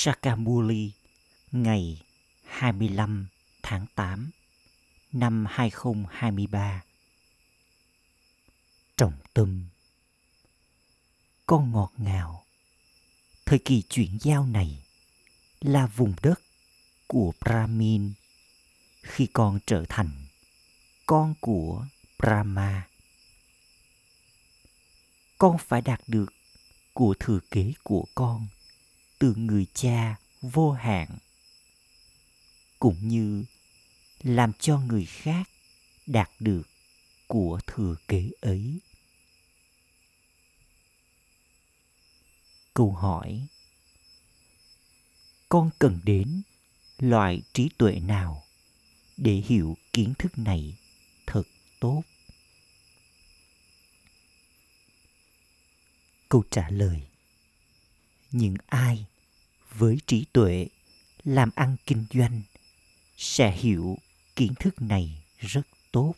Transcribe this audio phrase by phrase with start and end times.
[0.00, 0.92] Sakamuli
[1.52, 2.02] ngày
[2.44, 3.26] 25
[3.62, 4.30] tháng 8
[5.12, 6.82] năm 2023.
[8.96, 9.68] Trọng tâm
[11.46, 12.44] Con ngọt ngào
[13.46, 14.84] Thời kỳ chuyển giao này
[15.60, 16.40] là vùng đất
[17.06, 18.12] của Brahmin
[19.02, 20.10] khi con trở thành
[21.06, 21.86] con của
[22.18, 22.88] Brahma.
[25.38, 26.32] Con phải đạt được
[26.92, 28.46] của thừa kế của con
[29.18, 31.18] từ người cha vô hạn,
[32.78, 33.44] cũng như
[34.22, 35.48] làm cho người khác
[36.06, 36.62] đạt được
[37.26, 38.78] của thừa kế ấy.
[42.74, 43.46] Câu hỏi,
[45.48, 46.42] con cần đến
[46.98, 48.44] loại trí tuệ nào
[49.16, 50.78] để hiểu kiến thức này
[51.26, 51.42] thật
[51.80, 52.02] tốt?
[56.28, 57.02] Câu trả lời,
[58.30, 59.06] những ai
[59.70, 60.68] với trí tuệ,
[61.24, 62.42] làm ăn kinh doanh,
[63.16, 63.98] sẽ hiểu
[64.36, 66.14] kiến thức này rất tốt.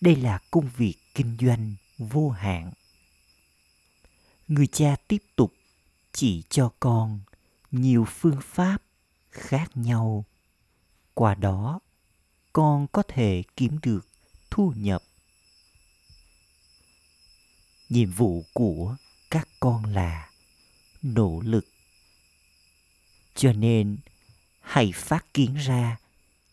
[0.00, 2.72] Đây là công việc kinh doanh vô hạn.
[4.48, 5.52] Người cha tiếp tục
[6.12, 7.20] chỉ cho con
[7.70, 8.82] nhiều phương pháp
[9.30, 10.24] khác nhau.
[11.14, 11.80] Qua đó,
[12.52, 14.08] con có thể kiếm được
[14.50, 15.02] thu nhập.
[17.88, 18.96] Nhiệm vụ của
[19.30, 20.30] các con là
[21.04, 21.66] nỗ lực.
[23.34, 23.96] Cho nên,
[24.60, 25.96] hãy phát kiến ra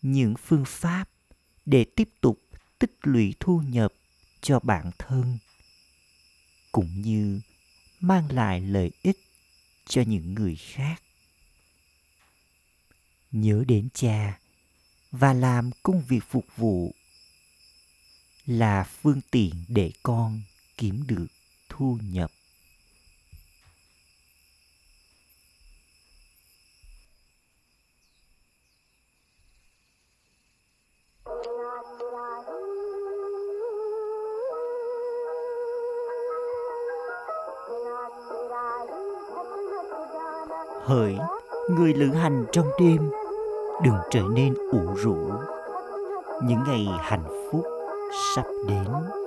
[0.02, 1.10] những phương pháp
[1.66, 2.40] để tiếp tục
[2.80, 3.94] tích lũy thu nhập
[4.42, 5.38] cho bản thân,
[6.72, 7.42] cũng như
[8.00, 9.18] mang lại lợi ích
[9.88, 11.02] cho những người khác.
[13.32, 14.40] Nhớ đến cha
[15.12, 16.96] và làm công việc phục vụ
[18.46, 20.42] là phương tiện để con
[20.78, 21.28] kiếm được
[21.70, 22.32] thu nhập.
[40.84, 41.18] Hỡi,
[41.70, 43.10] người lữ hành trong đêm,
[43.84, 45.18] đừng trở nên ủ rũ.
[46.44, 47.64] Những ngày hạnh phúc
[48.36, 49.21] sắp đến.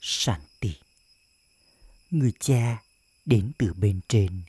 [0.00, 0.78] Shanti.
[2.10, 2.82] Người cha
[3.26, 4.42] đến từ bên trên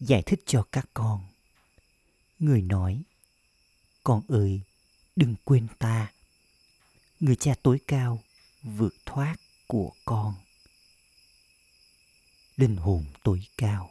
[0.00, 1.26] giải thích cho các con.
[2.38, 3.02] Người nói,
[4.04, 4.60] con ơi,
[5.16, 6.12] đừng quên ta.
[7.20, 8.22] Người cha tối cao
[8.62, 9.36] vượt thoát
[9.66, 10.34] của con.
[12.56, 13.90] Linh hồn tối cao.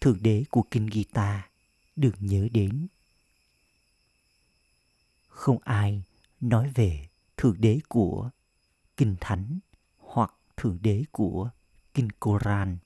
[0.00, 1.50] Thượng đế của Kinh Gita
[1.96, 2.86] được nhớ đến.
[5.28, 6.02] Không ai
[6.40, 8.30] nói về thượng đế của
[8.96, 9.58] kinh thánh
[9.98, 11.50] hoặc thượng đế của
[11.94, 12.78] kinh Koran.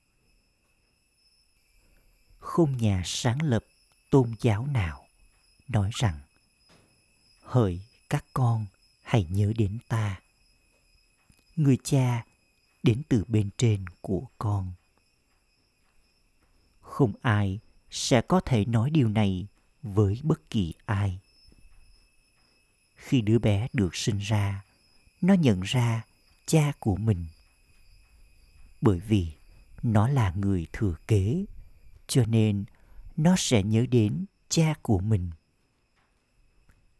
[2.39, 3.63] Không nhà sáng lập
[4.09, 5.05] tôn giáo nào
[5.67, 6.19] nói rằng,
[7.43, 8.65] hỡi các con,
[9.03, 10.21] hãy nhớ đến ta.
[11.55, 12.25] Người cha
[12.83, 14.73] đến từ bên trên của con.
[16.81, 17.59] Không ai
[17.89, 19.47] sẽ có thể nói điều này
[19.81, 21.19] với bất kỳ ai.
[22.95, 24.63] Khi đứa bé được sinh ra
[25.21, 26.05] nó nhận ra
[26.45, 27.25] cha của mình.
[28.81, 29.31] Bởi vì
[29.83, 31.45] nó là người thừa kế,
[32.07, 32.65] cho nên
[33.17, 35.31] nó sẽ nhớ đến cha của mình.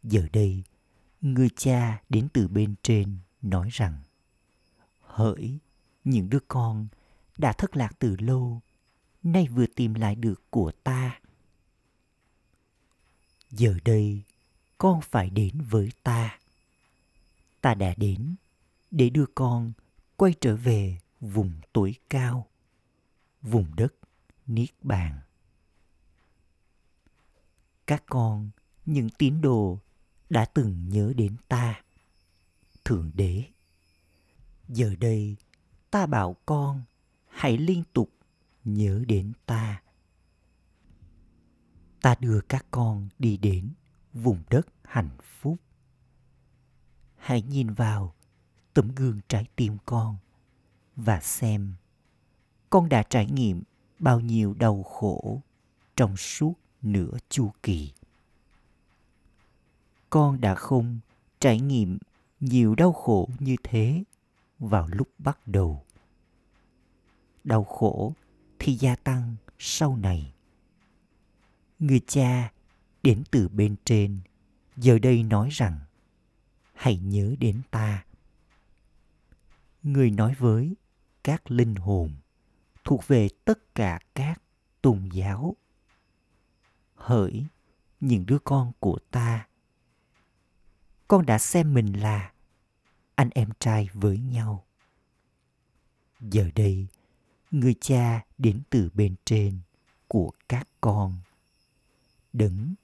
[0.02, 0.62] Giờ đây,
[1.20, 4.02] người cha đến từ bên trên nói rằng,
[5.00, 5.58] hỡi,
[6.04, 6.88] những đứa con
[7.38, 8.60] đã thất lạc từ lâu,
[9.22, 11.20] nay vừa tìm lại được của ta.
[13.50, 14.22] Giờ đây,
[14.78, 16.38] con phải đến với ta
[17.62, 18.34] ta đã đến
[18.90, 19.72] để đưa con
[20.16, 22.46] quay trở về vùng tuổi cao,
[23.42, 23.94] vùng đất
[24.46, 25.20] niết bàn.
[27.86, 28.50] Các con,
[28.86, 29.78] những tín đồ
[30.30, 31.82] đã từng nhớ đến ta,
[32.84, 33.44] thượng đế.
[34.68, 35.36] Giờ đây,
[35.90, 36.82] ta bảo con
[37.28, 38.10] hãy liên tục
[38.64, 39.82] nhớ đến ta.
[42.02, 43.72] Ta đưa các con đi đến
[44.12, 45.56] vùng đất hạnh phúc
[47.22, 48.14] hãy nhìn vào
[48.74, 50.16] tấm gương trái tim con
[50.96, 51.74] và xem
[52.70, 53.62] con đã trải nghiệm
[53.98, 55.40] bao nhiêu đau khổ
[55.96, 57.92] trong suốt nửa chu kỳ.
[60.10, 60.98] Con đã không
[61.40, 61.98] trải nghiệm
[62.40, 64.04] nhiều đau khổ như thế
[64.58, 65.84] vào lúc bắt đầu.
[67.44, 68.12] Đau khổ
[68.58, 70.32] thì gia tăng sau này.
[71.78, 72.52] Người cha
[73.02, 74.20] đến từ bên trên
[74.76, 75.78] giờ đây nói rằng
[76.82, 78.04] hãy nhớ đến ta.
[79.82, 80.74] Người nói với
[81.24, 82.10] các linh hồn
[82.84, 84.42] thuộc về tất cả các
[84.80, 85.56] tôn giáo,
[86.94, 87.46] hỡi
[88.00, 89.46] những đứa con của ta.
[91.08, 92.32] Con đã xem mình là
[93.14, 94.64] anh em trai với nhau.
[96.20, 96.86] Giờ đây,
[97.50, 99.58] người cha đến từ bên trên
[100.08, 101.20] của các con.
[102.32, 102.74] Đấng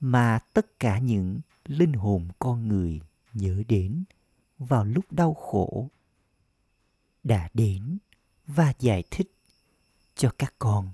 [0.00, 3.00] mà tất cả những linh hồn con người
[3.32, 4.04] nhớ đến
[4.58, 5.88] vào lúc đau khổ
[7.24, 7.98] đã đến
[8.46, 9.32] và giải thích
[10.14, 10.90] cho các con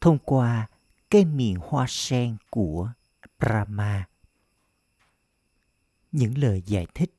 [0.00, 0.68] thông qua
[1.10, 2.92] cây miệng hoa sen của
[3.38, 4.08] Brahma.
[6.12, 7.14] Những lời giải thích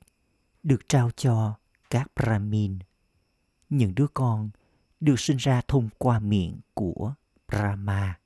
[0.64, 1.56] được trao cho
[1.90, 2.80] các Brahmin,
[3.70, 4.50] những đứa con
[5.00, 7.14] được sinh ra thông qua miệng của
[7.48, 8.20] Brahma.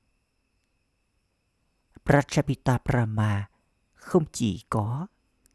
[2.04, 3.48] Prachapita Brahma
[3.94, 5.06] không chỉ có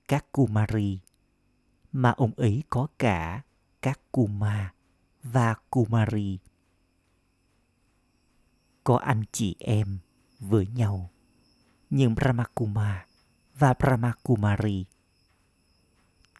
[0.07, 0.99] các Kumari,
[1.91, 3.41] mà ông ấy có cả
[3.81, 4.73] các Kuma
[5.23, 6.39] và Kumari.
[8.83, 9.99] Có anh chị em
[10.39, 11.09] với nhau,
[11.89, 13.05] nhưng Brahmakuma
[13.59, 14.85] và Brahmakumari.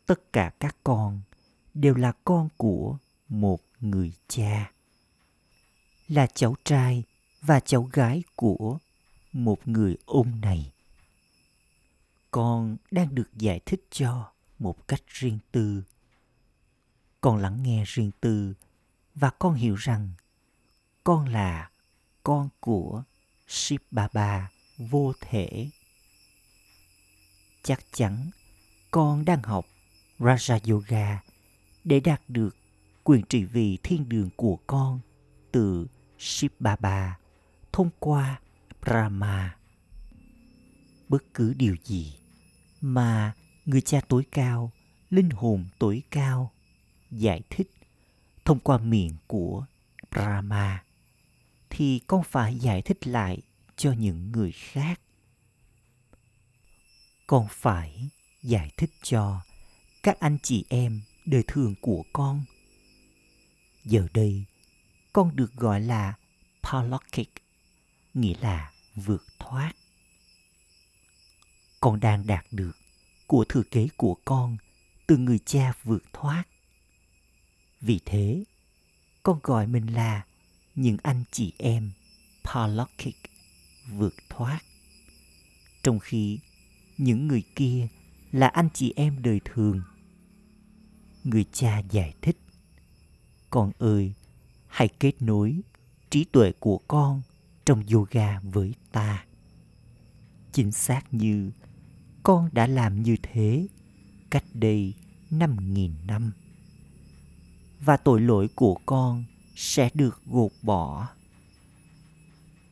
[0.06, 1.22] Tất cả các con
[1.74, 2.98] đều là con của
[3.30, 4.72] một người cha.
[6.08, 7.04] Là cháu trai
[7.42, 8.78] và cháu gái của
[9.34, 10.72] một người ông này.
[12.38, 15.84] Con đang được giải thích cho một cách riêng tư.
[17.22, 18.54] Con lắng nghe riêng tư
[19.16, 20.12] và con hiểu rằng
[21.04, 21.70] con là
[22.24, 23.04] con của
[23.48, 25.70] Shiv Baba vô thể.
[27.64, 28.30] Chắc chắn
[28.92, 29.66] con đang học
[30.20, 31.24] Raja Yoga
[31.84, 32.56] để đạt được
[33.04, 35.00] quyền trị vì thiên đường của con
[35.52, 35.88] từ
[36.20, 37.18] Shiv Baba
[37.72, 38.40] thông qua
[38.82, 39.58] Brahma.
[41.10, 42.18] Bất cứ điều gì
[42.82, 43.34] mà
[43.66, 44.72] người cha tối cao,
[45.10, 46.52] linh hồn tối cao
[47.12, 47.72] giải thích
[48.46, 49.66] thông qua miệng của
[50.12, 50.84] Brahma
[51.70, 53.42] thì con phải giải thích lại
[53.76, 55.00] cho những người khác.
[57.28, 58.10] Con phải
[58.44, 59.42] giải thích cho
[60.04, 62.46] các anh chị em đời thường của con.
[63.86, 64.46] Giờ đây,
[65.14, 66.14] con được gọi là
[66.64, 67.34] Palokik,
[68.14, 69.74] nghĩa là vượt thoát.
[71.88, 72.78] Con đang đạt được
[73.28, 74.58] của thừa kế của con
[75.08, 76.44] từ người cha vượt thoát.
[77.82, 78.44] Vì thế,
[79.24, 80.26] con gọi mình là
[80.76, 81.92] những anh chị em
[82.44, 83.16] parlokic
[83.90, 84.60] vượt thoát.
[85.84, 86.40] Trong khi
[86.98, 87.88] những người kia
[88.32, 89.82] là anh chị em đời thường.
[91.24, 92.38] Người cha giải thích.
[93.50, 94.14] Con ơi,
[94.68, 95.62] hãy kết nối
[96.10, 97.22] trí tuệ của con
[97.66, 99.26] trong yoga với ta.
[100.52, 101.52] Chính xác như
[102.28, 103.68] con đã làm như thế
[104.30, 104.94] cách đây
[105.32, 106.32] năm nghìn năm.
[107.80, 109.24] Và tội lỗi của con
[109.56, 111.08] sẽ được gột bỏ.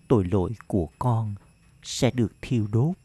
[0.07, 1.35] Tội lỗi của con
[1.83, 2.95] sẽ được thiêu đốt.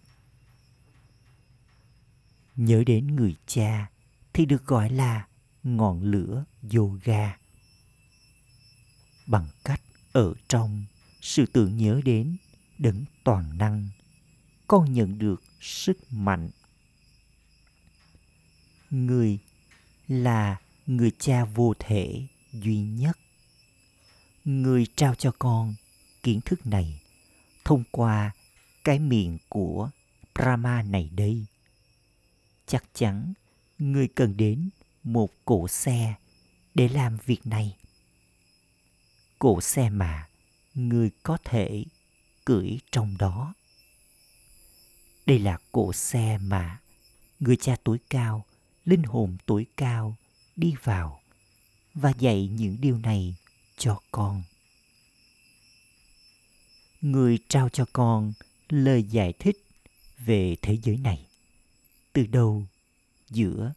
[2.56, 3.90] Nhớ đến người cha
[4.32, 5.26] thì được gọi là
[5.62, 7.36] ngọn lửa yoga.
[9.26, 9.80] Bằng cách
[10.12, 10.84] ở trong
[11.20, 12.36] sự tưởng nhớ đến
[12.78, 13.88] đấng toàn năng,
[14.70, 16.50] con nhận được sức mạnh.
[18.90, 19.38] Người
[20.08, 23.18] là người cha vô thể duy nhất
[24.44, 25.74] người trao cho con
[26.22, 27.02] kiến thức này
[27.64, 28.30] thông qua
[28.84, 29.90] cái miệng của
[30.34, 31.44] Brahma này đây.
[32.66, 33.32] Chắc chắn
[33.78, 34.70] người cần đến
[35.02, 36.14] một cỗ xe
[36.74, 37.76] để làm việc này.
[39.38, 40.28] cỗ xe mà
[40.74, 41.84] người có thể
[42.44, 43.54] cưỡi trong đó
[45.30, 46.80] đây là cỗ xe mà
[47.40, 48.44] người cha tối cao,
[48.84, 50.16] linh hồn tối cao
[50.56, 51.20] đi vào
[51.94, 53.36] và dạy những điều này
[53.76, 54.42] cho con.
[57.00, 58.32] Người trao cho con
[58.68, 59.64] lời giải thích
[60.18, 61.26] về thế giới này
[62.12, 62.66] từ đầu,
[63.28, 63.72] giữa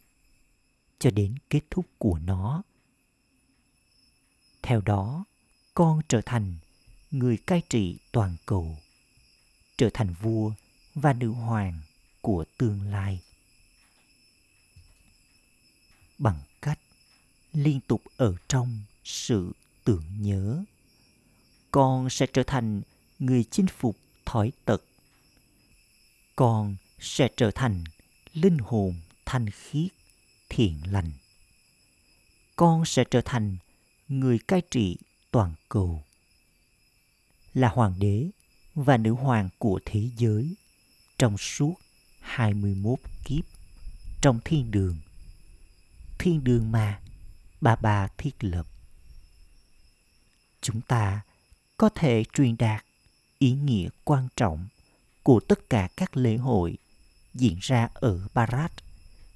[1.00, 2.64] cho đến kết thúc của nó.
[4.62, 5.26] Theo đó,
[5.74, 6.56] con trở thành
[7.12, 8.78] người cai trị toàn cầu,
[9.78, 10.52] trở thành vua
[10.96, 11.82] và nữ hoàng
[12.22, 13.22] của tương lai.
[16.18, 16.80] Bằng cách
[17.54, 19.52] liên tục ở trong sự
[19.84, 20.64] tưởng nhớ,
[21.72, 22.82] con sẽ trở thành
[23.20, 24.84] người chinh phục thói tật.
[26.36, 27.84] Con sẽ trở thành
[28.34, 28.96] linh hồn
[29.26, 29.92] thanh khiết,
[30.50, 31.12] thiện lành.
[32.56, 33.58] Con sẽ trở thành
[34.08, 34.98] người cai trị
[35.32, 36.04] toàn cầu.
[37.54, 38.30] Là hoàng đế
[38.76, 40.56] và nữ hoàng của thế giới
[41.18, 41.76] trong suốt
[42.20, 43.46] 21 kiếp
[44.22, 44.98] trong thiên đường.
[46.20, 47.00] Thiên đường mà
[47.62, 48.68] bà bà thiết lập.
[50.62, 51.22] Chúng ta
[51.78, 52.86] có thể truyền đạt
[53.40, 54.68] ý nghĩa quan trọng
[55.24, 56.78] của tất cả các lễ hội
[57.34, 58.72] diễn ra ở Bharat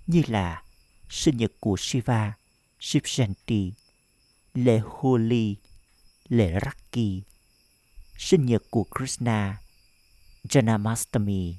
[0.08, 0.64] như là
[1.10, 2.34] sinh nhật của Shiva,
[2.80, 3.72] Shiv Janti,
[4.54, 5.56] lễ Holi,
[6.30, 7.22] lễ Rakhi,
[8.18, 9.58] sinh nhật của Krishna,
[10.44, 11.54] Janamastami,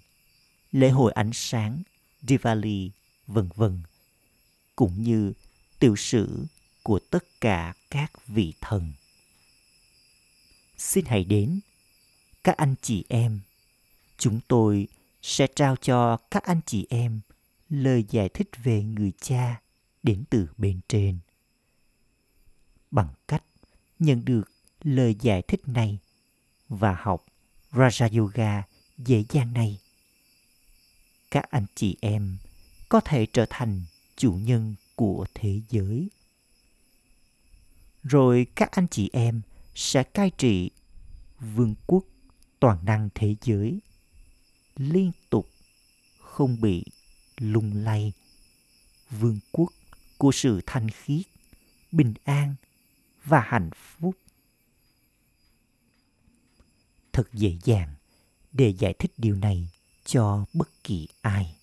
[0.73, 1.83] lễ hội ánh sáng,
[2.23, 2.91] Diwali,
[3.27, 3.83] vân vân,
[4.77, 5.33] cũng như
[5.79, 6.47] tiểu sử
[6.83, 8.93] của tất cả các vị thần.
[10.77, 11.61] Xin hãy đến,
[12.45, 13.41] các anh chị em,
[14.19, 14.89] chúng tôi
[15.23, 17.21] sẽ trao cho các anh chị em
[17.69, 19.61] lời giải thích về người cha
[20.03, 21.19] đến từ bên trên.
[22.91, 23.43] Bằng cách
[23.99, 24.51] nhận được
[24.83, 25.99] lời giải thích này
[26.69, 27.25] và học
[27.73, 28.63] Raja Yoga
[28.99, 29.79] dễ dàng này,
[31.31, 32.39] các anh chị em
[32.89, 33.83] có thể trở thành
[34.17, 36.09] chủ nhân của thế giới.
[38.03, 39.41] Rồi các anh chị em
[39.75, 40.71] sẽ cai trị
[41.41, 42.05] vương quốc
[42.61, 43.81] toàn năng thế giới,
[44.77, 45.49] liên tục
[46.21, 46.85] không bị
[47.37, 48.13] lung lay.
[49.11, 49.73] Vương quốc
[50.19, 51.27] của sự thanh khiết,
[51.93, 52.55] bình an
[53.25, 54.15] và hạnh phúc.
[57.13, 57.95] Thật dễ dàng
[58.53, 59.69] để giải thích điều này
[60.09, 61.57] cho bất kỳ ai.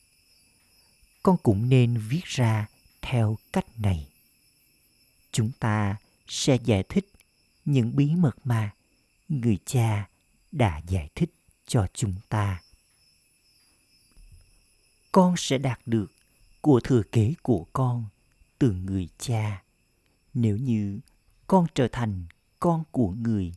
[1.24, 2.68] Con cũng nên viết ra
[3.02, 4.08] theo cách này.
[5.32, 5.96] Chúng ta
[6.28, 7.12] sẽ giải thích
[7.66, 8.74] những bí mật mà
[9.30, 10.10] người cha
[10.52, 11.30] đã giải thích
[11.68, 12.62] cho chúng ta.
[15.12, 16.12] Con sẽ đạt được
[16.62, 18.06] của thừa kế của con
[18.60, 19.64] từ người cha.
[20.34, 21.00] Nếu như
[21.48, 22.26] con trở thành
[22.60, 23.54] con của người,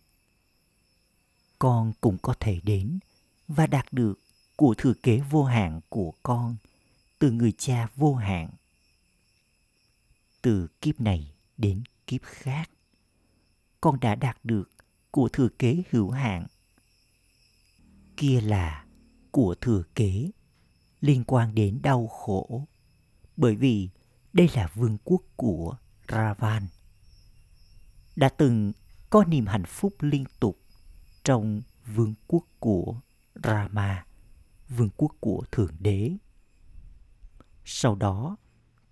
[1.58, 2.98] con cũng có thể đến
[3.48, 4.18] và đạt được
[4.58, 6.56] của thừa kế vô hạn của con
[7.18, 8.50] từ người cha vô hạn.
[10.42, 12.70] Từ kiếp này đến kiếp khác
[13.80, 14.70] con đã đạt được
[15.10, 16.46] của thừa kế hữu hạn.
[18.16, 18.84] Kia là
[19.30, 20.30] của thừa kế
[21.00, 22.66] liên quan đến đau khổ
[23.36, 23.88] bởi vì
[24.32, 25.76] đây là vương quốc của
[26.08, 26.66] Ravan.
[28.16, 28.72] Đã từng
[29.10, 30.58] có niềm hạnh phúc liên tục
[31.24, 32.96] trong vương quốc của
[33.34, 34.04] Rama,
[34.68, 36.12] vương quốc của Thượng Đế.
[37.64, 38.36] Sau đó,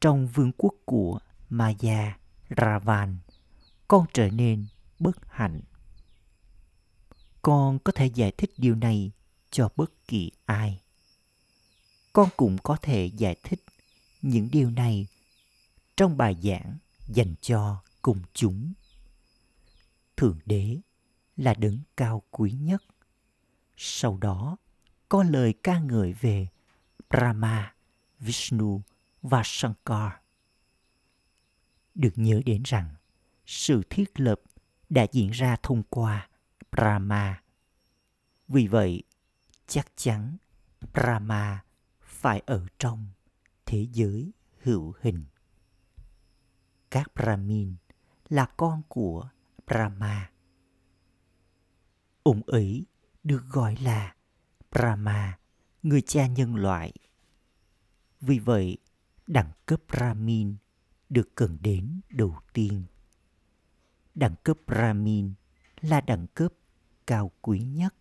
[0.01, 1.19] trong vương quốc của
[1.49, 2.19] Maya,
[2.57, 3.19] Ravan,
[3.89, 4.67] con trở nên
[4.99, 5.61] bất hạnh.
[7.43, 9.13] Con có thể giải thích điều này
[9.51, 10.81] cho bất kỳ ai
[12.17, 13.65] con cũng có thể giải thích
[14.23, 15.07] những điều này
[15.97, 16.79] trong bài giảng
[17.09, 18.73] dành cho cùng chúng.
[20.17, 20.79] Thượng đế
[21.37, 22.83] là đấng cao quý nhất.
[23.77, 24.57] Sau đó
[25.09, 26.49] có lời ca ngợi về
[27.11, 27.75] Brahma,
[28.19, 28.83] Vishnu
[29.23, 30.13] và Shankar.
[31.95, 32.95] Được nhớ đến rằng
[33.47, 34.41] sự thiết lập
[34.89, 36.29] đã diễn ra thông qua
[36.73, 37.43] Brahma.
[38.49, 39.03] Vì vậy,
[39.67, 40.37] chắc chắn
[40.93, 41.65] Brahma
[42.01, 43.07] phải ở trong
[43.67, 44.33] thế giới
[44.63, 45.25] hữu hình.
[46.91, 47.75] Các Brahmin
[48.29, 49.29] là con của
[49.67, 50.31] Brahma.
[52.23, 52.87] Ông ấy
[53.25, 54.16] được gọi là
[54.77, 55.39] Brahma,
[55.83, 56.93] người cha nhân loại.
[58.21, 58.79] Vì vậy,
[59.27, 60.57] đẳng cấp Brahmin
[61.09, 62.85] được cần đến đầu tiên.
[64.15, 65.35] Đẳng cấp Brahmin
[65.81, 66.53] là đẳng cấp
[67.07, 67.95] cao quý nhất.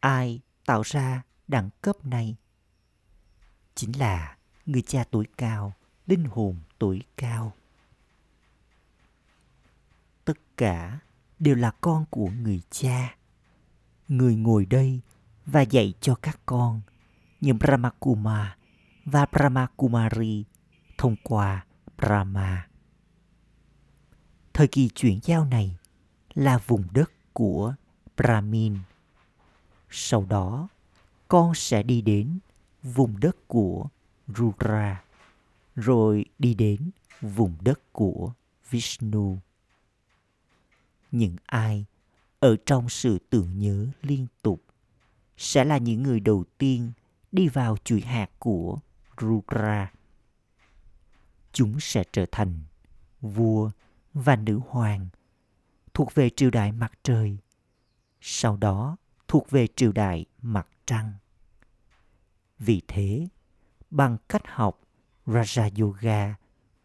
[0.00, 2.36] Ai tạo ra đẳng cấp này?
[3.74, 4.36] chính là
[4.66, 5.72] người cha tối cao,
[6.06, 7.52] linh hồn tối cao.
[10.24, 11.00] Tất cả
[11.38, 13.19] đều là con của người cha.
[14.10, 15.00] Người ngồi đây
[15.46, 16.80] và dạy cho các con
[17.40, 18.56] những Brahmakuma
[19.04, 20.44] và Brahmakumari
[20.98, 21.64] thông qua
[21.98, 22.68] Brahma.
[24.52, 25.76] Thời kỳ chuyển giao này
[26.34, 27.74] là vùng đất của
[28.16, 28.78] Brahmin.
[29.90, 30.68] Sau đó,
[31.28, 32.38] con sẽ đi đến
[32.82, 33.88] vùng đất của
[34.28, 35.04] Rudra,
[35.76, 36.90] rồi đi đến
[37.20, 38.32] vùng đất của
[38.70, 39.38] Vishnu.
[41.10, 41.84] Những ai
[42.40, 44.64] ở trong sự tưởng nhớ liên tục
[45.36, 46.92] sẽ là những người đầu tiên
[47.32, 48.78] đi vào chuỗi hạt của
[49.20, 49.92] Rudra.
[51.52, 52.62] Chúng sẽ trở thành
[53.20, 53.70] vua
[54.14, 55.08] và nữ hoàng
[55.94, 57.38] thuộc về triều đại mặt trời,
[58.20, 58.96] sau đó
[59.28, 61.12] thuộc về triều đại mặt trăng.
[62.58, 63.28] Vì thế,
[63.90, 64.80] bằng cách học
[65.26, 66.34] Raja Yoga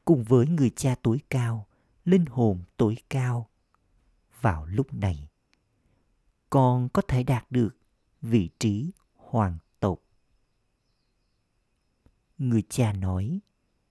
[0.06, 1.68] cùng với người cha tối cao,
[2.06, 3.50] linh hồn tối cao,
[4.42, 5.28] vào lúc này,
[6.50, 7.78] con có thể đạt được
[8.22, 10.00] vị trí hoàng tộc.
[12.38, 13.40] Người cha nói,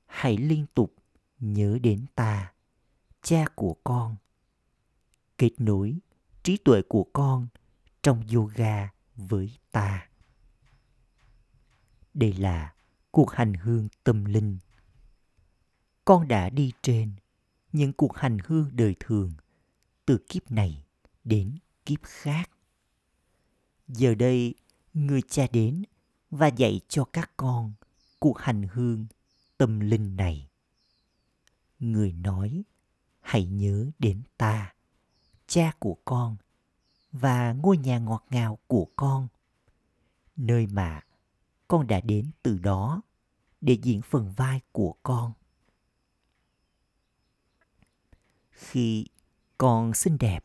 [0.06, 0.94] hãy liên tục
[1.40, 2.52] nhớ đến ta,
[3.22, 4.16] cha của con.
[5.38, 5.98] Kết nối
[6.42, 7.48] trí tuệ của con
[8.02, 10.08] trong yoga với ta.
[12.14, 12.74] Đây là
[13.10, 14.58] cuộc hành hương tâm linh.
[16.04, 17.12] Con đã đi trên
[17.72, 19.32] những cuộc hành hương đời thường
[20.06, 20.84] từ kiếp này
[21.24, 22.50] đến kiếp khác.
[23.88, 24.54] Giờ đây,
[24.94, 25.82] người cha đến
[26.30, 27.72] và dạy cho các con
[28.18, 29.06] cuộc hành hương
[29.58, 30.48] tâm linh này.
[31.78, 32.62] Người nói,
[33.20, 34.74] hãy nhớ đến ta,
[35.46, 36.36] cha của con
[37.12, 39.28] và ngôi nhà ngọt ngào của con,
[40.36, 41.00] nơi mà
[41.68, 43.02] con đã đến từ đó
[43.60, 45.32] để diễn phần vai của con.
[48.50, 49.06] Khi
[49.58, 50.44] con xinh đẹp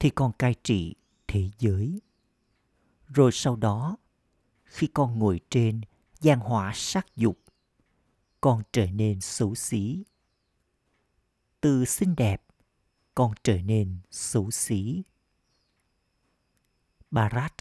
[0.00, 0.94] thì con cai trị
[1.28, 2.00] thế giới.
[3.08, 3.96] Rồi sau đó,
[4.64, 5.80] khi con ngồi trên
[6.20, 7.38] gian hỏa sắc dục,
[8.40, 10.04] con trở nên xấu xí.
[11.60, 12.42] Từ xinh đẹp,
[13.14, 15.02] con trở nên xấu xí.
[17.10, 17.54] Barat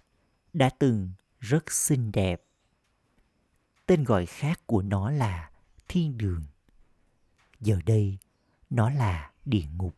[0.54, 2.44] đã từng rất xinh đẹp.
[3.86, 5.52] Tên gọi khác của nó là
[5.88, 6.44] thiên đường.
[7.60, 8.18] Giờ đây,
[8.70, 9.98] nó là địa ngục.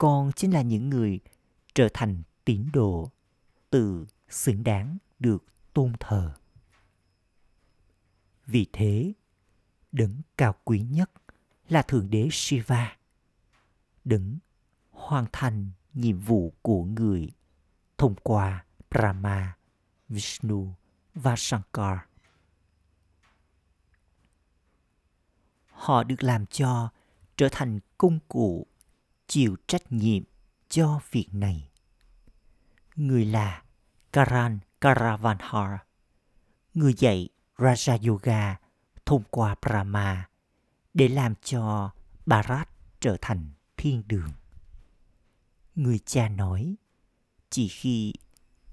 [0.00, 1.20] Con chính là những người
[1.74, 3.10] trở thành tín đồ
[3.70, 6.34] từ xứng đáng được tôn thờ.
[8.46, 9.12] Vì thế,
[9.92, 11.10] đấng cao quý nhất
[11.68, 12.96] là Thượng Đế Shiva.
[14.04, 14.38] Đấng
[14.90, 17.30] hoàn thành nhiệm vụ của người
[17.98, 19.56] thông qua Brahma,
[20.08, 20.74] Vishnu
[21.14, 21.98] và Shankar.
[25.66, 26.88] Họ được làm cho
[27.36, 28.66] trở thành công cụ
[29.30, 30.22] chịu trách nhiệm
[30.68, 31.70] cho việc này.
[32.96, 33.62] Người là
[34.12, 35.80] Karan Karavanhar,
[36.74, 38.56] người dạy Raja Yoga
[39.06, 40.28] thông qua Brahma
[40.94, 41.90] để làm cho
[42.26, 42.68] Bharat
[43.00, 44.30] trở thành thiên đường.
[45.74, 46.74] Người cha nói,
[47.50, 48.12] chỉ khi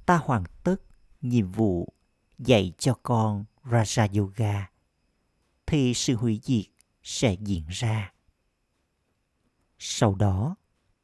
[0.06, 0.76] ta hoàn tất
[1.22, 1.94] nhiệm vụ
[2.40, 4.70] dạy cho con Raja Yoga,
[5.66, 6.66] thì sự hủy diệt
[7.04, 8.12] sẽ diễn ra.
[9.80, 10.56] Sau đó,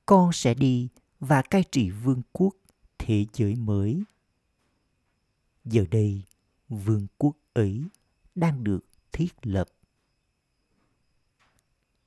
[0.06, 2.56] con sẽ đi và cai trị vương quốc
[2.98, 4.04] thế giới mới.
[5.66, 6.24] Giờ đây,
[6.70, 7.84] vương quốc ấy
[8.36, 8.80] đang được
[9.12, 9.68] thiết lập.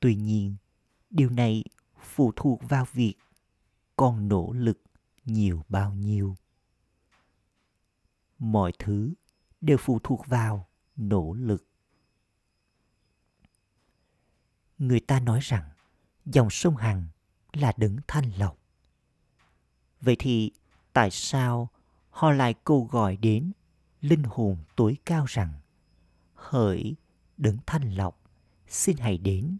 [0.01, 0.57] Tuy nhiên,
[1.11, 1.65] điều này
[2.01, 3.15] phụ thuộc vào việc
[3.97, 4.83] con nỗ lực
[5.25, 6.37] nhiều bao nhiêu.
[8.39, 9.15] Mọi thứ
[9.61, 11.67] đều phụ thuộc vào nỗ lực.
[14.79, 15.71] Người ta nói rằng
[16.27, 17.07] dòng sông Hằng
[17.53, 18.59] là đứng thanh lọc.
[20.01, 20.51] Vậy thì
[20.93, 21.69] tại sao
[22.11, 23.53] họ lại câu gọi đến
[24.01, 25.53] linh hồn tối cao rằng,
[26.35, 26.97] hỡi
[27.37, 28.21] đứng thanh lọc
[28.69, 29.59] xin hãy đến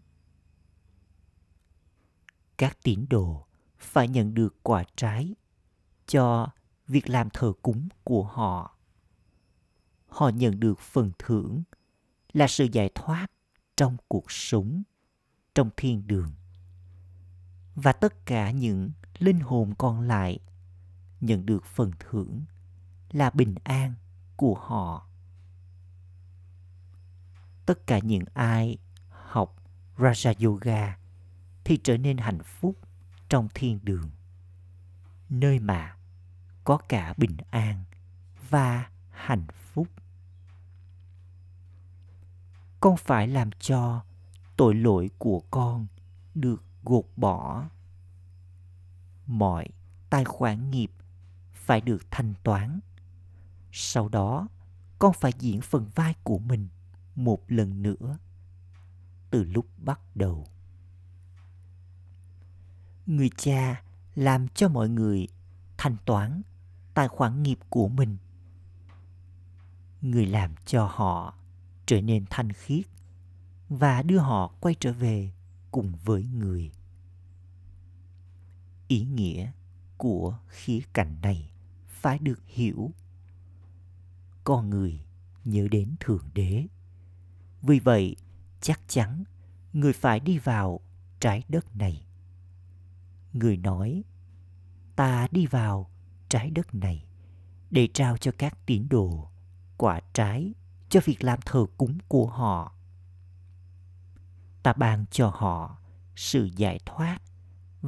[2.57, 3.45] các tín đồ
[3.77, 5.35] phải nhận được quả trái
[6.07, 6.47] cho
[6.87, 8.77] việc làm thờ cúng của họ.
[10.07, 11.63] Họ nhận được phần thưởng
[12.33, 13.27] là sự giải thoát
[13.77, 14.83] trong cuộc sống,
[15.55, 16.31] trong thiên đường
[17.77, 20.39] và tất cả những linh hồn còn lại.
[21.21, 22.41] Nhận được phần thưởng
[23.11, 23.93] là bình an
[24.35, 25.07] của họ.
[27.65, 28.77] Tất cả những ai
[29.09, 29.55] học
[29.97, 30.97] raja yoga
[31.63, 32.77] thì trở nên hạnh phúc
[33.29, 34.09] trong thiên đường,
[35.29, 35.95] nơi mà
[36.63, 37.83] có cả bình an
[38.49, 39.87] và hạnh phúc.
[42.79, 44.03] Con phải làm cho
[44.57, 45.87] tội lỗi của con
[46.35, 47.65] được gột bỏ
[49.25, 49.67] mọi
[50.09, 50.91] tài khoản nghiệp
[51.53, 52.79] phải được thanh toán.
[53.71, 54.47] Sau đó,
[54.99, 56.67] con phải diễn phần vai của mình
[57.15, 58.17] một lần nữa
[59.29, 60.47] từ lúc bắt đầu.
[63.05, 63.83] Người cha
[64.15, 65.27] làm cho mọi người
[65.77, 66.41] thanh toán
[66.93, 68.17] tài khoản nghiệp của mình.
[70.01, 71.33] Người làm cho họ
[71.85, 72.85] trở nên thanh khiết
[73.69, 75.31] và đưa họ quay trở về
[75.71, 76.71] cùng với người
[78.87, 79.51] ý nghĩa
[79.97, 81.51] của khía cạnh này
[81.87, 82.91] phải được hiểu.
[84.43, 84.99] Con người
[85.45, 86.65] nhớ đến thượng đế.
[87.61, 88.15] Vì vậy,
[88.61, 89.23] chắc chắn
[89.73, 90.79] người phải đi vào
[91.19, 92.05] trái đất này.
[93.33, 94.03] Người nói,
[94.95, 95.89] ta đi vào
[96.29, 97.05] trái đất này
[97.71, 99.29] để trao cho các tín đồ
[99.77, 100.53] quả trái
[100.89, 102.73] cho việc làm thờ cúng của họ.
[104.63, 105.77] Ta ban cho họ
[106.15, 107.19] sự giải thoát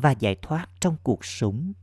[0.02, 1.74] và giải thoát trong cuộc sống,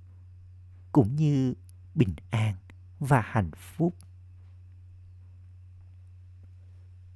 [0.92, 1.55] cũng như
[1.94, 2.55] bình an
[2.98, 3.94] và hạnh phúc.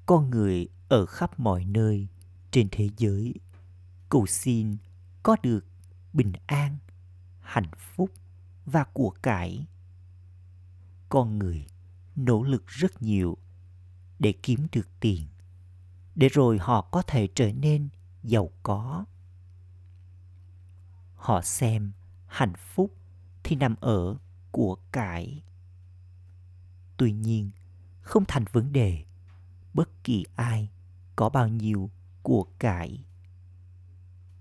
[0.07, 2.09] Con người ở khắp mọi nơi
[2.51, 3.35] trên thế giới,
[4.09, 4.77] cầu xin
[5.23, 5.67] có được
[6.13, 6.79] bình an,
[7.41, 8.11] hạnh phúc
[8.65, 9.67] và của cải.
[11.09, 11.67] Con người
[12.17, 13.37] nỗ lực rất nhiều
[14.19, 15.27] để kiếm được tiền,
[16.15, 17.89] để rồi họ có thể trở nên
[18.23, 19.05] giàu có
[21.21, 21.93] họ xem
[22.27, 22.95] hạnh phúc
[23.43, 24.17] thì nằm ở
[24.51, 25.43] của cải
[26.97, 27.51] tuy nhiên
[28.01, 29.05] không thành vấn đề
[29.75, 30.71] bất kỳ ai
[31.17, 31.91] có bao nhiêu
[32.23, 33.05] của cải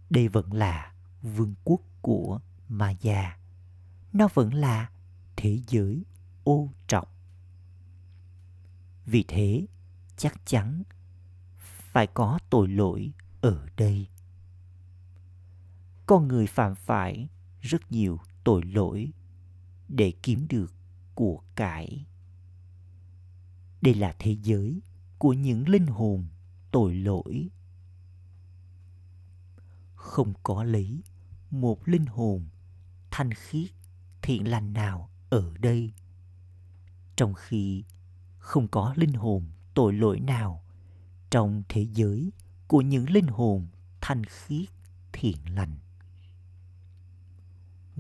[0.10, 2.39] đây vẫn là vương quốc của
[2.70, 3.38] Maya.
[4.13, 4.89] Nó vẫn là
[5.36, 6.04] thế giới
[6.44, 7.13] ô trọc.
[9.06, 9.68] Vì thế,
[10.18, 10.84] chắc chắn
[11.92, 13.12] phải có tội lỗi
[13.42, 14.08] ở đây.
[16.10, 17.30] Con người phạm phải
[17.62, 19.12] rất nhiều tội lỗi
[19.88, 20.74] để kiếm được
[21.15, 22.06] của cải.
[23.82, 24.82] Đây là thế giới
[25.17, 26.28] của những linh hồn
[26.72, 27.50] tội lỗi.
[29.95, 31.04] Không có lấy
[31.52, 32.45] một linh hồn
[33.12, 33.72] thanh khiết
[34.22, 35.93] thiện lành nào ở đây
[37.15, 37.84] trong khi
[38.38, 40.63] không có linh hồn tội lỗi nào
[41.30, 42.32] trong thế giới
[42.67, 43.67] của những linh hồn
[44.02, 44.69] thanh khiết
[45.13, 45.78] thiện lành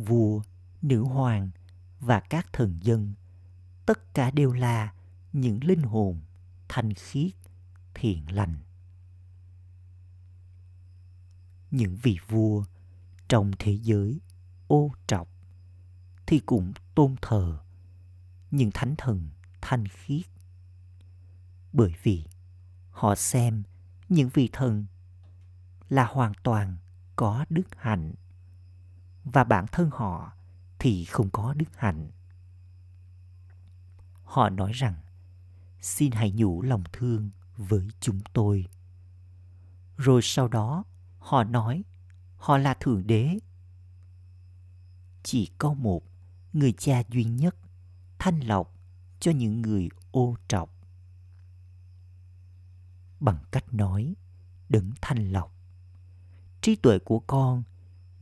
[0.05, 0.41] vua,
[0.81, 1.49] nữ hoàng
[1.99, 3.13] và các thần dân.
[3.85, 4.93] Tất cả đều là
[5.33, 6.21] những linh hồn
[6.67, 7.31] thanh khiết,
[7.93, 8.55] thiện lành.
[11.71, 12.63] Những vị vua
[13.27, 14.19] trong thế giới
[14.67, 15.27] ô trọc
[16.27, 17.59] thì cũng tôn thờ
[18.51, 19.29] những thánh thần
[19.61, 20.25] thanh khiết.
[21.73, 22.25] Bởi vì
[22.91, 23.63] họ xem
[24.09, 24.85] những vị thần
[25.89, 26.77] là hoàn toàn
[27.15, 28.13] có đức hạnh
[29.33, 30.33] và bản thân họ
[30.79, 32.11] thì không có đức hạnh.
[34.23, 34.95] Họ nói rằng,
[35.81, 38.65] xin hãy nhủ lòng thương với chúng tôi.
[39.97, 40.83] Rồi sau đó,
[41.19, 41.83] họ nói,
[42.37, 43.37] họ là thượng đế.
[45.23, 46.03] Chỉ có một
[46.53, 47.55] người cha duy nhất,
[48.19, 48.73] thanh lọc
[49.19, 50.69] cho những người ô trọc.
[53.19, 54.15] Bằng cách nói,
[54.69, 55.59] đấng thanh lọc
[56.61, 57.63] trí tuệ của con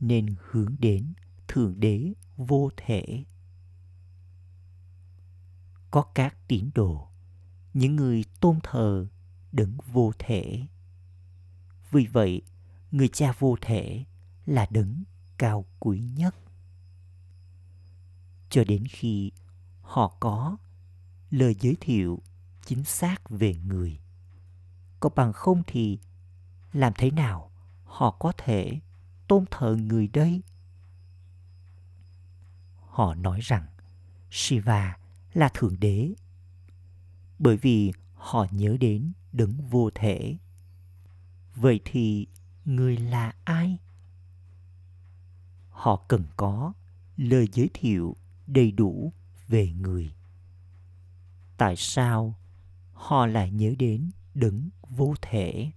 [0.00, 1.12] nên hướng đến
[1.48, 3.24] thượng đế vô thể.
[5.90, 7.08] Có các tín đồ,
[7.74, 9.06] những người tôn thờ
[9.52, 10.66] đấng vô thể.
[11.90, 12.42] Vì vậy,
[12.90, 14.04] người cha vô thể
[14.46, 15.04] là đấng
[15.38, 16.36] cao quý nhất.
[18.50, 19.32] Cho đến khi
[19.82, 20.56] họ có
[21.30, 22.22] lời giới thiệu
[22.66, 24.00] chính xác về người,
[25.00, 25.98] có bằng không thì
[26.72, 27.50] làm thế nào
[27.84, 28.80] họ có thể
[29.28, 30.42] tôn thờ người đây?
[32.86, 33.66] Họ nói rằng,
[34.30, 34.98] shiva
[35.34, 36.14] là thượng đế.
[37.38, 40.36] Bởi vì họ nhớ đến đấng vô thể.
[41.54, 42.26] Vậy thì
[42.64, 43.78] người là ai?
[45.70, 46.72] Họ cần có
[47.16, 49.12] lời giới thiệu đầy đủ
[49.48, 50.14] về người.
[51.56, 52.34] Tại sao
[52.92, 55.70] họ lại nhớ đến đấng vô thể?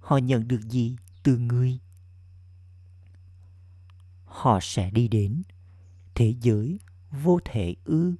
[0.00, 0.96] Họ nhận được gì?
[1.24, 1.78] Từ người.
[4.24, 5.42] Họ sẽ đi đến
[6.14, 8.14] thế giới vô thể ư.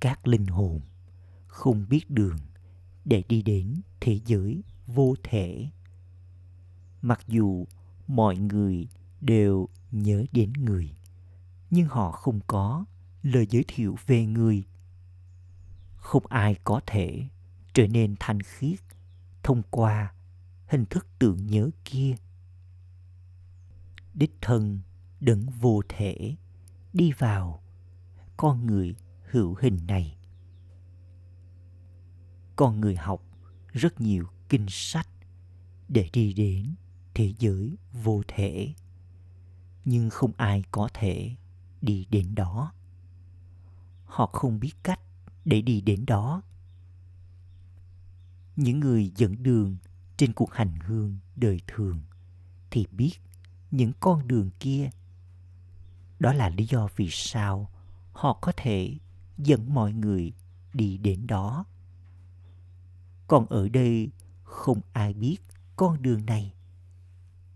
[0.00, 0.80] Các linh hồn
[1.46, 2.38] không biết đường
[3.04, 5.70] để đi đến thế giới vô thể.
[7.02, 7.66] Mặc dù
[8.06, 8.88] mọi người
[9.20, 10.96] đều nhớ đến người,
[11.70, 12.84] nhưng họ không có
[13.22, 14.64] lời giới thiệu về người.
[15.96, 17.28] Không ai có thể
[17.74, 18.78] trở nên thanh khiết
[19.42, 20.15] thông qua
[20.66, 22.14] hình thức tưởng nhớ kia.
[24.14, 24.80] Đích thân
[25.20, 26.36] đấng vô thể
[26.92, 27.62] đi vào
[28.36, 28.94] con người
[29.30, 30.16] hữu hình này.
[32.56, 33.22] Con người học
[33.72, 35.08] rất nhiều kinh sách
[35.88, 36.74] để đi đến
[37.14, 38.74] thế giới vô thể,
[39.84, 41.36] nhưng không ai có thể
[41.80, 42.72] đi đến đó.
[44.04, 45.00] Họ không biết cách
[45.44, 46.42] để đi đến đó.
[48.56, 49.76] Những người dẫn đường
[50.16, 52.00] trên cuộc hành hương đời thường,
[52.70, 53.12] thì biết
[53.70, 54.90] những con đường kia.
[56.18, 57.70] Đó là lý do vì sao
[58.12, 58.94] họ có thể
[59.38, 60.32] dẫn mọi người
[60.74, 61.64] đi đến đó.
[63.26, 64.10] Còn ở đây
[64.42, 65.36] không ai biết
[65.76, 66.54] con đường này.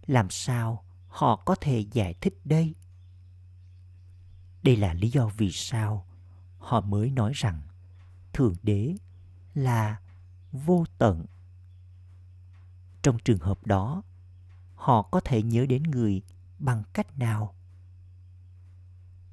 [0.06, 2.74] Làm sao họ có thể giải thích đây?
[4.62, 6.06] Đây là lý do vì sao
[6.58, 7.62] họ mới nói rằng
[8.32, 8.94] thượng đế
[9.54, 10.00] là
[10.52, 11.26] vô tận
[13.02, 14.02] trong trường hợp đó,
[14.74, 16.22] họ có thể nhớ đến người
[16.58, 17.54] bằng cách nào?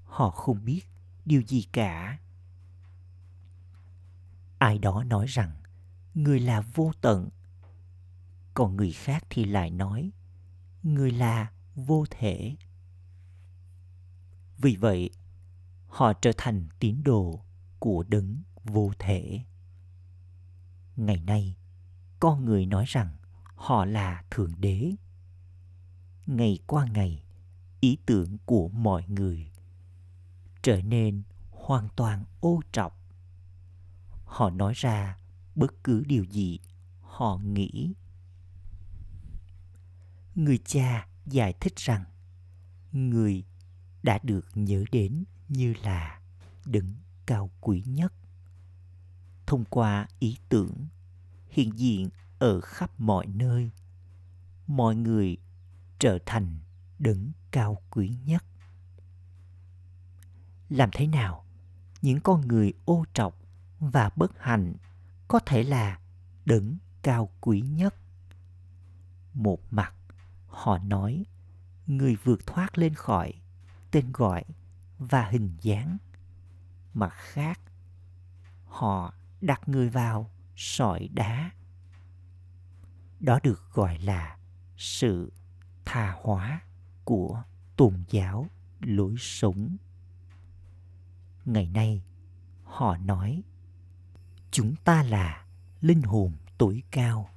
[0.03, 0.81] Họ không biết
[1.25, 2.19] điều gì cả.
[4.57, 5.61] Ai đó nói rằng
[6.13, 7.29] người là vô tận,
[8.53, 10.11] còn người khác thì lại nói
[10.83, 12.55] người là vô thể.
[14.57, 15.09] Vì vậy,
[15.87, 17.45] họ trở thành tín đồ
[17.79, 19.45] của đấng vô thể.
[20.95, 21.57] Ngày nay
[22.19, 23.16] con người nói rằng
[23.57, 24.91] họ là thượng đế.
[26.25, 27.23] Ngày qua ngày,
[27.79, 29.51] ý tưởng của mọi người
[30.61, 32.99] trở nên hoàn toàn ô trọc.
[34.25, 35.17] Họ nói ra
[35.55, 36.59] bất cứ điều gì
[37.01, 37.93] họ nghĩ.
[40.35, 42.03] Người cha giải thích rằng,
[42.91, 43.43] người
[44.03, 46.21] đã được nhớ đến như là
[46.65, 48.13] đứng cao quý nhất.
[49.45, 50.87] Thông qua ý tưởng,
[51.49, 53.71] hiện diện ở khắp mọi nơi.
[54.67, 55.37] Mọi người
[55.99, 56.59] trở thành
[56.99, 58.43] đấng cao quý nhất.
[60.69, 61.45] Làm thế nào
[62.01, 63.39] những con người ô trọc
[63.79, 64.75] và bất hạnh
[65.27, 65.99] có thể là
[66.45, 67.95] đấng cao quý nhất?
[69.33, 69.93] Một mặt,
[70.47, 71.25] họ nói,
[71.87, 73.33] người vượt thoát lên khỏi
[73.91, 74.43] tên gọi
[74.97, 75.97] và hình dáng.
[76.93, 77.59] Mặt khác,
[78.65, 81.51] họ đặt người vào sỏi đá
[83.19, 84.37] đó được gọi là
[84.77, 85.31] sự
[85.85, 86.61] tha hóa
[87.03, 87.43] của
[87.75, 88.47] tôn giáo
[88.79, 89.77] lối sống.
[91.45, 92.03] Ngày nay,
[92.63, 93.43] họ nói,
[94.51, 95.45] chúng ta là
[95.81, 97.29] linh hồn tối cao.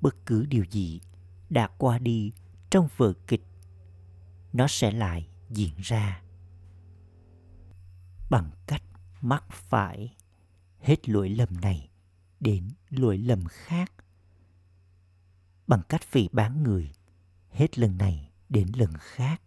[0.00, 1.00] Bất cứ điều gì
[1.50, 2.32] đã qua đi
[2.70, 3.46] trong vở kịch,
[4.52, 6.22] nó sẽ lại diễn ra.
[8.30, 8.82] Bằng cách
[9.20, 10.16] mắc phải
[10.80, 11.90] hết lỗi lầm này
[12.40, 13.92] đến lỗi lầm khác
[15.66, 16.92] bằng cách phỉ bán người.
[17.50, 19.42] Hết lần này đến lần khác.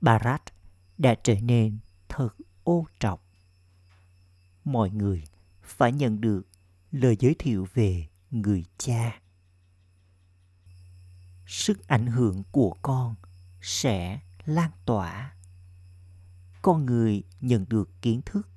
[0.00, 0.42] Barat
[0.98, 1.78] đã trở nên
[2.08, 2.28] thật
[2.64, 3.24] ô trọc
[4.64, 5.24] mọi người
[5.62, 6.42] phải nhận được
[6.90, 9.20] lời giới thiệu về người cha.
[11.46, 13.14] Sức ảnh hưởng của con
[13.60, 15.34] sẽ lan tỏa.
[16.62, 18.48] Con người nhận được kiến thức.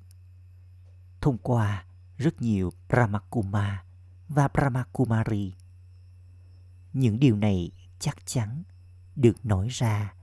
[1.20, 1.84] Thông qua
[2.16, 3.84] rất nhiều Brahmakuma
[4.28, 5.54] và Brahmakumari.
[6.92, 8.62] Những điều này chắc chắn
[9.16, 10.14] được nói ra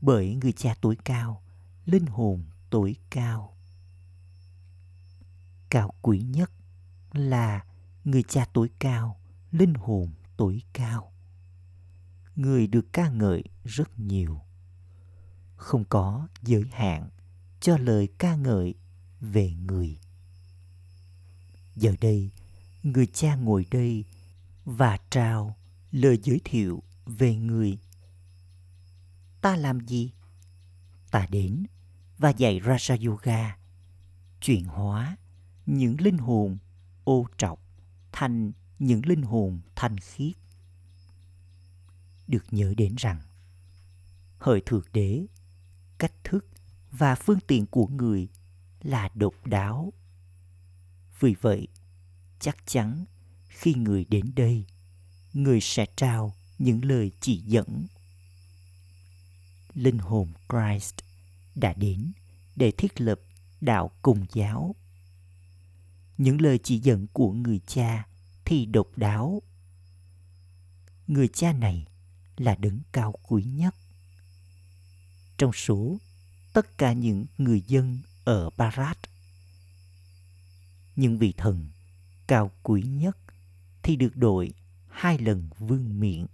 [0.00, 1.42] bởi người cha tối cao,
[1.84, 3.56] linh hồn tối cao.
[5.70, 6.50] Cao quý nhất
[7.12, 7.64] là
[8.04, 11.12] người cha tối cao, linh hồn tối cao.
[12.36, 14.40] Người được ca ngợi rất nhiều.
[15.56, 17.10] Không có giới hạn
[17.60, 18.74] cho lời ca ngợi
[19.20, 19.98] về người.
[21.76, 22.30] Giờ đây,
[22.82, 24.04] người cha ngồi đây
[24.64, 25.56] và trao
[25.96, 27.78] lời giới thiệu về người.
[29.40, 30.12] Ta làm gì?
[31.10, 31.66] Ta đến
[32.18, 33.56] và dạy rasa Yoga,
[34.40, 35.16] chuyển hóa
[35.66, 36.58] những linh hồn
[37.04, 37.60] ô trọc
[38.12, 40.36] thành những linh hồn thanh khiết.
[42.28, 43.20] Được nhớ đến rằng,
[44.38, 45.26] hỡi thượng đế,
[45.98, 46.46] cách thức
[46.90, 48.28] và phương tiện của người
[48.82, 49.92] là độc đáo
[51.20, 51.68] vì vậy,
[52.40, 53.04] chắc chắn
[53.48, 54.66] khi người đến đây,
[55.36, 57.86] người sẽ trao những lời chỉ dẫn.
[59.74, 60.94] Linh hồn Christ
[61.54, 62.12] đã đến
[62.56, 63.20] để thiết lập
[63.60, 64.74] đạo cùng giáo.
[66.18, 68.06] Những lời chỉ dẫn của người cha
[68.44, 69.42] thì độc đáo.
[71.06, 71.86] Người cha này
[72.36, 73.74] là đấng cao quý nhất.
[75.38, 75.98] Trong số
[76.52, 78.98] tất cả những người dân ở Barat
[80.96, 81.68] nhưng vị thần
[82.26, 83.16] cao quý nhất
[83.82, 84.52] thì được đội
[84.96, 86.26] hai lần vương miệng.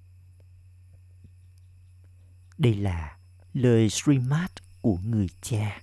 [2.58, 3.18] Đây là
[3.52, 5.82] lời Srimad của người cha.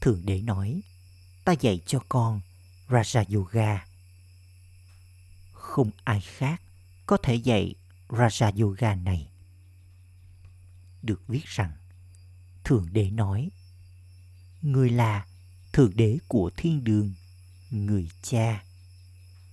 [0.00, 0.80] Thượng Đế nói,
[1.44, 2.40] ta dạy cho con
[2.88, 3.86] Raja Yoga.
[5.52, 6.62] Không ai khác
[7.06, 7.74] có thể dạy
[8.08, 9.28] Raja Yoga này.
[11.02, 11.72] Được viết rằng,
[12.64, 13.50] Thượng Đế nói,
[14.62, 15.26] Người là
[15.72, 17.14] Thượng Đế của thiên đường,
[17.70, 18.64] người cha,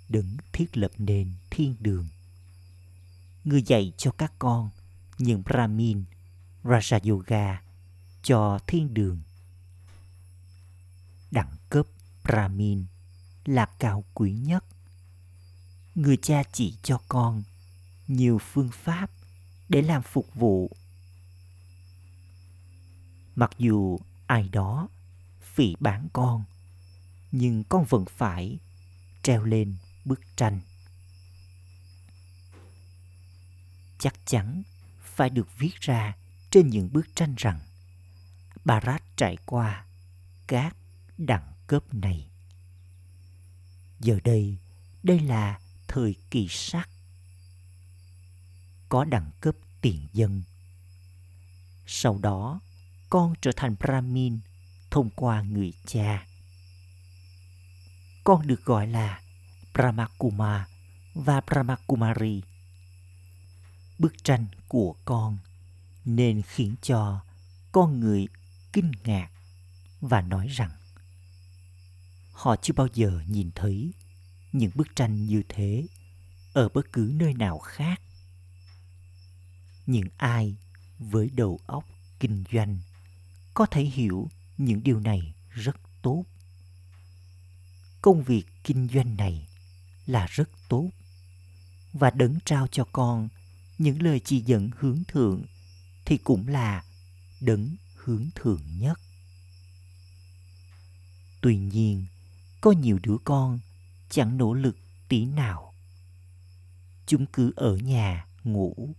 [0.10, 2.08] đứng thiết lập nền thiên đường.
[3.43, 4.69] Người dạy cho các con
[5.17, 6.04] những Brahmin,
[6.63, 7.62] Raja Yoga
[8.24, 9.22] cho thiên đường.
[11.32, 11.86] Đẳng cấp
[12.24, 12.86] Brahmin
[13.45, 14.65] là cao quý nhất.
[15.95, 17.43] Người cha chỉ cho con
[18.08, 19.12] nhiều phương pháp
[19.69, 20.72] để làm phục vụ.
[23.36, 24.88] Mặc dù ai đó
[25.41, 26.43] phỉ bán con,
[27.32, 28.60] nhưng con vẫn phải
[29.24, 30.62] treo lên bức tranh.
[33.99, 34.63] Chắc chắn
[35.03, 36.15] phải được viết ra
[36.51, 37.59] trên những bức tranh rằng
[38.65, 39.85] Barat trải qua
[40.47, 40.75] các
[41.17, 42.29] đẳng cấp này.
[43.99, 44.57] Giờ đây,
[45.03, 46.89] đây là thời kỳ sắc.
[48.89, 50.43] Có đẳng cấp tiền dân.
[51.88, 52.59] Sau đó,
[53.09, 54.39] con trở thành Brahmin
[54.91, 56.25] thông qua người cha.
[58.23, 59.21] Con được gọi là
[59.80, 60.68] Brahmakuma
[61.13, 62.42] và Brahmakumari.
[64.00, 65.38] Bức tranh của con
[66.06, 67.22] nên khiến cho
[67.72, 68.28] con người
[68.74, 69.30] kinh ngạc
[70.02, 70.72] và nói rằng,
[72.32, 73.94] họ chưa bao giờ nhìn thấy
[74.52, 75.88] những bức tranh như thế
[76.54, 78.02] ở bất cứ nơi nào khác
[79.86, 80.56] những ai
[81.00, 81.86] với đầu óc
[82.20, 82.80] kinh doanh
[83.54, 86.24] có thể hiểu những điều này rất tốt
[88.02, 89.48] công việc kinh doanh này
[90.10, 90.89] là rất tốt.
[91.93, 93.30] Và đấng trao cho con
[93.78, 95.45] những lời chỉ dẫn hướng thượng
[96.06, 96.84] thì cũng là
[97.41, 99.00] đấng hướng thượng nhất.
[101.41, 102.06] Tuy nhiên,
[102.62, 103.60] có nhiều đứa con
[104.10, 105.74] chẳng nỗ lực tí nào.
[107.06, 108.95] Chúng cứ ở nhà ngủ.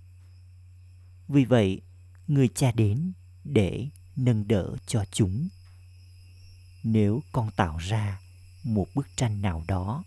[1.28, 1.80] Vì vậy,
[2.26, 3.12] người cha đến
[3.44, 5.48] để nâng đỡ cho chúng.
[6.82, 8.20] Nếu con tạo ra
[8.64, 10.04] một bức tranh nào đó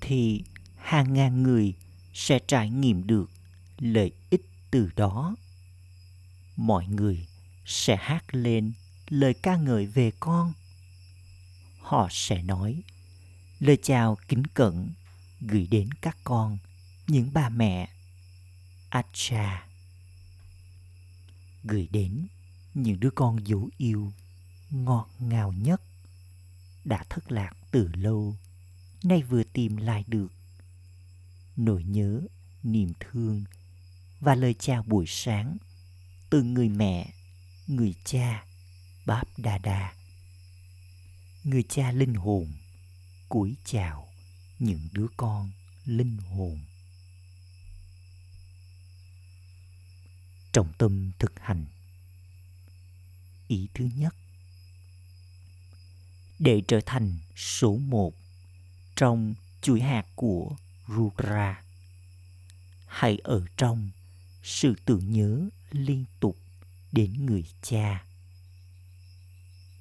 [0.00, 0.42] thì
[0.76, 1.74] hàng ngàn người
[2.14, 3.30] sẽ trải nghiệm được
[3.78, 5.36] lợi ích từ đó.
[6.56, 7.26] Mọi người
[7.66, 8.72] sẽ hát lên
[9.08, 10.52] lời ca ngợi về con.
[11.80, 12.82] Họ sẽ nói,
[13.58, 14.90] lời chào kính cẩn
[15.40, 16.58] gửi đến các con,
[17.06, 17.88] những bà mẹ.
[18.88, 19.66] Acha
[21.64, 22.26] gửi đến
[22.74, 24.12] những đứa con dấu yêu
[24.70, 25.80] ngọt ngào nhất
[26.84, 28.36] đã thất lạc từ lâu
[29.04, 30.32] nay vừa tìm lại được.
[31.56, 32.20] Nỗi nhớ,
[32.62, 33.44] niềm thương
[34.20, 35.56] và lời chào buổi sáng
[36.30, 37.12] từ người mẹ,
[37.66, 38.44] người cha,
[39.06, 39.94] báp đà đà
[41.44, 42.52] người cha linh hồn
[43.28, 44.08] cúi chào
[44.58, 45.50] những đứa con
[45.84, 46.60] linh hồn.
[50.52, 51.66] Trọng tâm thực hành.
[53.48, 54.14] Ý thứ nhất.
[56.38, 58.14] Để trở thành số một
[59.00, 60.56] trong chuỗi hạt của
[60.88, 61.62] Rudra.
[62.86, 63.90] Hãy ở trong
[64.42, 66.38] sự tưởng nhớ liên tục
[66.92, 68.04] đến người cha.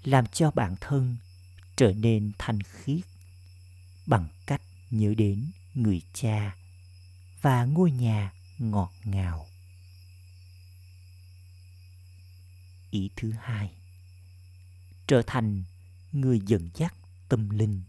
[0.04, 1.18] Làm cho bản thân
[1.76, 3.02] trở nên thanh khiết
[4.06, 6.56] bằng cách nhớ đến người cha
[7.42, 9.48] và ngôi nhà ngọt ngào.
[12.92, 13.72] Ý thứ hai,
[15.08, 15.64] trở thành
[16.12, 16.96] người dẫn dắt
[17.30, 17.82] tâm linh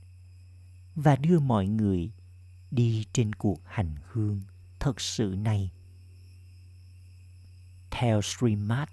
[1.03, 2.11] và đưa mọi người
[2.71, 4.41] đi trên cuộc hành hương
[4.79, 5.71] thật sự này
[7.91, 8.89] theo Srimad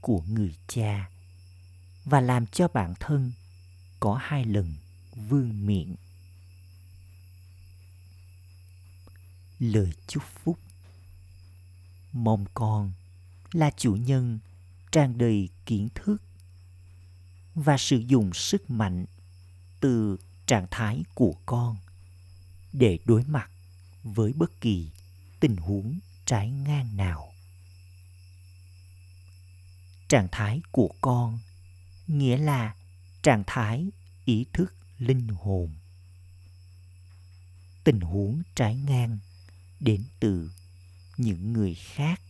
[0.00, 1.10] của người cha,
[2.04, 3.32] và làm cho bản thân
[4.00, 4.74] có hai lần
[5.28, 5.96] vương miệng.
[9.58, 10.58] Lời chúc phúc
[12.12, 12.92] Mong con
[13.52, 14.38] là chủ nhân
[14.92, 16.22] tràn đầy kiến thức
[17.54, 19.04] và sử dụng sức mạnh
[19.80, 20.16] từ
[20.52, 21.76] trạng thái của con
[22.72, 23.50] để đối mặt
[24.02, 24.90] với bất kỳ
[25.40, 27.32] tình huống trái ngang nào.
[30.08, 31.38] Trạng thái của con
[32.06, 32.74] nghĩa là
[33.22, 33.90] trạng thái
[34.24, 35.74] ý thức linh hồn.
[37.84, 39.18] Tình huống trái ngang
[39.80, 40.50] đến từ
[41.16, 42.20] những người khác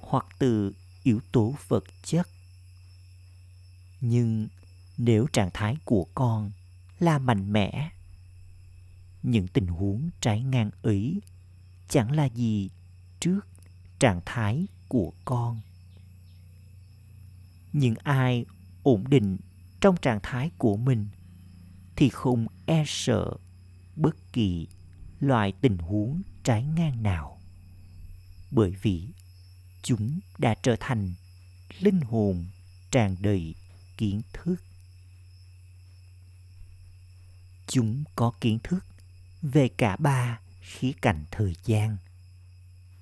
[0.00, 0.72] hoặc từ
[1.02, 2.28] yếu tố vật chất.
[4.00, 4.48] Nhưng
[4.98, 6.50] nếu trạng thái của con
[7.00, 7.90] là mạnh mẽ.
[9.22, 11.20] Những tình huống trái ngang ấy
[11.88, 12.70] chẳng là gì
[13.20, 13.40] trước
[13.98, 15.60] trạng thái của con.
[17.72, 18.44] Những ai
[18.82, 19.38] ổn định
[19.80, 21.08] trong trạng thái của mình
[21.96, 23.30] thì không e sợ
[23.96, 24.68] bất kỳ
[25.20, 27.40] loại tình huống trái ngang nào.
[28.50, 29.08] Bởi vì
[29.82, 31.14] chúng đã trở thành
[31.80, 32.46] linh hồn
[32.90, 33.54] tràn đầy
[33.96, 34.56] kiến thức
[37.70, 38.84] chúng có kiến thức
[39.42, 41.96] về cả ba khía cạnh thời gian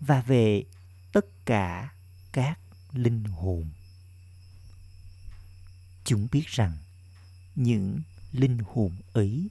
[0.00, 0.64] và về
[1.12, 1.92] tất cả
[2.32, 2.58] các
[2.92, 3.68] linh hồn.
[6.04, 6.76] Chúng biết rằng
[7.54, 8.00] những
[8.32, 9.48] linh hồn ấy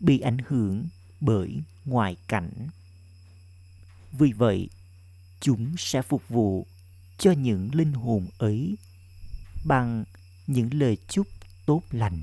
[0.00, 0.88] bị ảnh hưởng
[1.20, 2.68] bởi ngoại cảnh.
[4.12, 4.68] Vì vậy,
[5.40, 6.66] chúng sẽ phục vụ
[7.18, 8.76] cho những linh hồn ấy
[9.64, 10.04] bằng
[10.46, 11.26] những lời chúc
[11.66, 12.22] tốt lành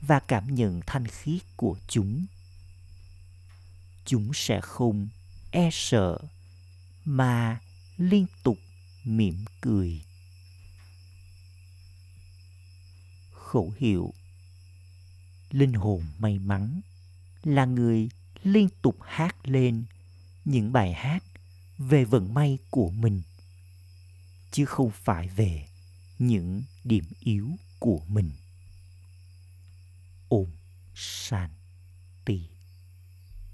[0.00, 2.26] và cảm nhận thanh khiết của chúng.
[4.04, 5.08] Chúng sẽ không
[5.50, 6.18] e sợ,
[7.04, 7.60] mà
[7.96, 8.58] liên tục
[9.04, 10.02] mỉm cười.
[13.32, 14.14] Khẩu hiệu,
[15.50, 16.80] linh hồn may mắn,
[17.42, 18.08] là người
[18.42, 19.84] liên tục hát lên
[20.44, 21.24] những bài hát
[21.78, 23.22] về vận may của mình,
[24.50, 25.66] chứ không phải về
[26.18, 28.30] những điểm yếu của mình
[30.28, 30.46] ôm
[30.94, 31.50] san.